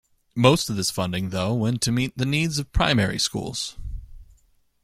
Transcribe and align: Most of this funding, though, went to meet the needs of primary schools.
Most 0.35 0.67
of 0.67 0.75
this 0.75 0.89
funding, 0.89 1.29
though, 1.29 1.53
went 1.53 1.79
to 1.81 1.91
meet 1.91 2.17
the 2.17 2.25
needs 2.25 2.57
of 2.57 2.71
primary 2.73 3.19
schools. 3.19 3.77